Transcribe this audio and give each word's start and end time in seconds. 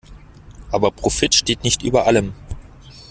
Aber 0.71 0.89
Profit 0.89 1.35
steht 1.35 1.63
nicht 1.63 1.83
über 1.83 2.07
allem. 2.07 2.33